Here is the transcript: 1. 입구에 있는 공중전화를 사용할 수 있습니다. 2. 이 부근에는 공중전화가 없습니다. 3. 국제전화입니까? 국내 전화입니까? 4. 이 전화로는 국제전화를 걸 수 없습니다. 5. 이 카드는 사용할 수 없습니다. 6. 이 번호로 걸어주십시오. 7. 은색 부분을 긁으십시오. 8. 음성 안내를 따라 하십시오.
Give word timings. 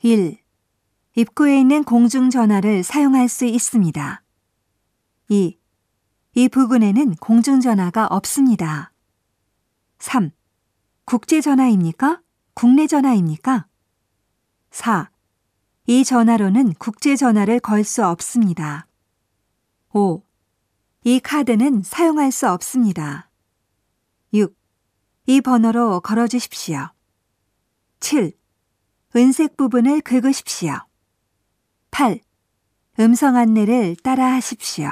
1. 0.00 0.38
입구에 1.16 1.58
있는 1.58 1.82
공중전화를 1.82 2.84
사용할 2.84 3.28
수 3.28 3.44
있습니다. 3.46 4.22
2. 5.28 5.58
이 6.34 6.48
부근에는 6.48 7.16
공중전화가 7.16 8.06
없습니다. 8.06 8.92
3. 9.98 10.30
국제전화입니까? 11.04 12.22
국내 12.54 12.86
전화입니까? 12.86 13.66
4. 14.70 15.10
이 15.88 16.04
전화로는 16.04 16.74
국제전화를 16.74 17.58
걸 17.58 17.82
수 17.82 18.06
없습니다. 18.06 18.86
5. 19.92 20.22
이 21.02 21.18
카드는 21.18 21.82
사용할 21.82 22.30
수 22.30 22.48
없습니다. 22.48 23.28
6. 24.32 24.56
이 25.26 25.40
번호로 25.40 25.98
걸어주십시오. 26.02 26.90
7. 27.98 28.38
은색 29.16 29.56
부분을 29.56 30.00
긁으십시오. 30.02 30.72
8. 31.90 32.20
음성 33.00 33.36
안내를 33.36 33.96
따라 34.02 34.32
하십시오. 34.32 34.90